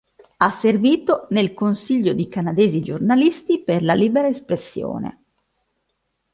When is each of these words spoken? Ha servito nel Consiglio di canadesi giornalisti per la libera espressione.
Ha 0.37 0.49
servito 0.49 1.27
nel 1.29 1.53
Consiglio 1.53 2.13
di 2.13 2.27
canadesi 2.27 2.81
giornalisti 2.81 3.61
per 3.61 3.83
la 3.83 3.93
libera 3.93 4.27
espressione. 4.29 5.23